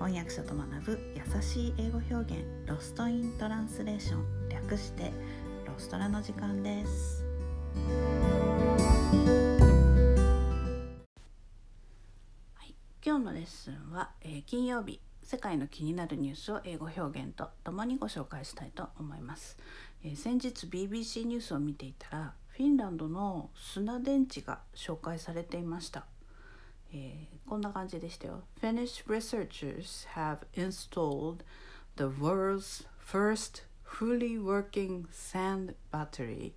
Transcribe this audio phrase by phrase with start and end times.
[0.00, 5.12] 翻訳者と学ぶ優しい英語表現ロストイントランスレーション略して
[5.66, 7.22] ロストラの時間です。
[12.54, 19.58] はい今日のレッスンは、えー金曜日世界の気になるニュースを英語表現とともにご紹介したいと思います、
[20.02, 26.06] えー先日 BBC ニュースを見ていたらフィンランドの砂電池が紹介されていました。
[26.92, 28.44] えーこんな感じでしたよ。
[28.62, 31.38] Finnish researchers have installed
[31.96, 36.52] the world's first fully working sand battery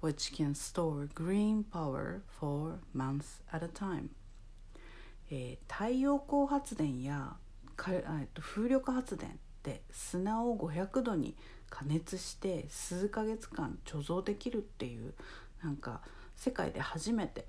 [0.00, 4.10] which can store green power for months at a time.
[5.30, 7.36] えー太陽光発電や
[7.74, 7.90] か
[8.40, 11.36] 風力発電で砂を500度に
[11.68, 15.14] 加熱して数ヶ月間貯蔵できるっていう
[15.62, 16.00] なんか
[16.36, 17.46] 世界で初めて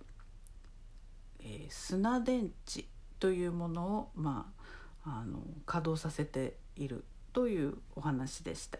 [1.39, 2.85] えー砂電池
[3.19, 4.51] というものを、ま
[5.05, 8.79] あ、あの稼働させているというお話でした。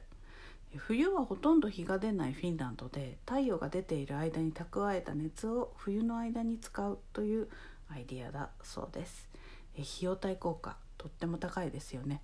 [0.78, 7.48] 冬はほとんど日が出ないフィンランドで太陽が出ている間に蓄えた熱を冬の間に使うという
[7.90, 9.28] アイディアだそうです。
[9.76, 12.22] え費用対効果とっても高いですよね。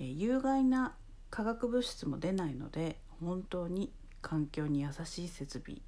[0.00, 0.94] え有害な
[1.30, 5.80] 化学物質も出ないので本当に環境に優しい設備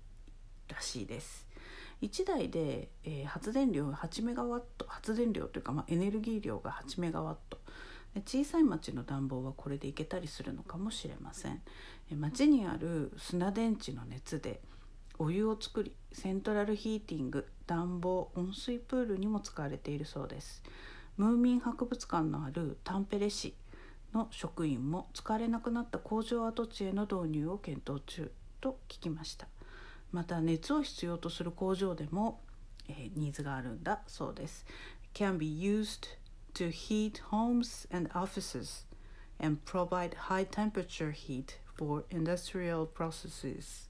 [0.69, 1.47] らしいです。
[2.03, 7.59] 1台で、えー発電量8メガワット発電量というか、まあ、エネルギー量が8メガワット。
[8.25, 11.61] 小さい町の暖房はこれでいけたりするのかもしれません。
[12.11, 14.61] 町にある砂電池の熱で
[15.19, 20.63] お湯を作りセントラルヒーティング暖房温水プールにも使われているそうです。
[21.17, 23.55] ムーミン博物館のあるタンペレ市
[24.13, 29.49] の職員も使われなくなった工場跡地への導入を検討中と聞きました。
[30.13, 32.41] また熱を必要とする工場でも、
[32.89, 34.65] えーニーズがあるんだそうです。
[35.15, 36.09] Can be used
[36.55, 38.87] to heat homes and offices
[39.41, 43.89] and provide high temperature heat for industrial processes.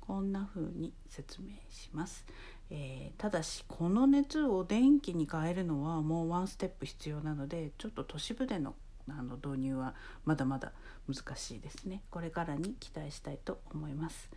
[0.00, 2.24] こんな風に説明します、
[2.68, 8.74] えーただしこの熱を電気に変えるのはもうワンステップ必要なのでちょっと都市部での
[9.08, 9.94] あの導入は
[10.24, 10.72] まだまだ
[11.08, 12.02] 難しいですね。
[12.10, 14.30] これからに期待したいと思います。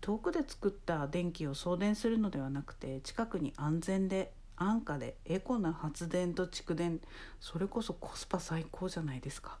[0.00, 7.00] 遠くで作った電気を送電するのではなくて近くに安全で安価でエコな発電と蓄電
[7.40, 9.58] それこそコスパ最高じゃないですか、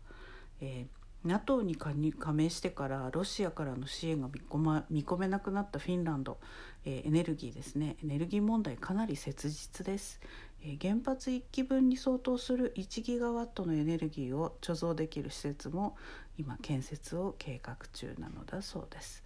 [0.60, 1.92] えー NATO に加
[2.32, 6.38] 盟してからロシアからの支援が見込,、ま、見込めなくなったフィンランド、
[6.84, 7.96] えーエネルギーですね。
[8.02, 10.20] エネルギー問題かなり切実です、
[10.62, 15.96] えー原発1基分に相当する1ギガワットのエネルギーを貯蔵できる施設も
[16.38, 19.24] 今建設を計画中なのだそうです。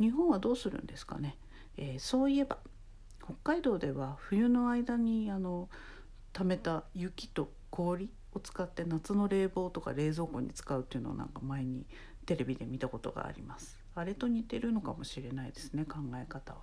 [0.00, 1.36] 日本はどうするんですかね、
[1.76, 2.58] えーそういえば
[3.24, 5.70] 北海道では冬の間にあの
[6.34, 11.86] 溜めた雪と氷を使って夏の冷房とか冷蔵庫に使うっていうのをなんか前に
[12.26, 13.78] テレビで見たことがあります。
[13.94, 16.60] あれと似てるのかもしれないですね考え方は。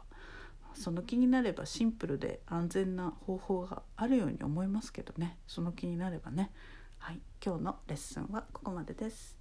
[0.74, 5.38] その気になればシンプルで安全な方法があるように思いますけどね。
[5.48, 6.52] その気になればね。
[7.00, 9.41] はい今日のレッスンはここまでです。